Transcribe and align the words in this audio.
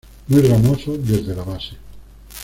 Muy 0.29 0.41
ramoso 0.41 0.97
desde 0.97 1.35
la 1.35 1.43
base. 1.43 1.75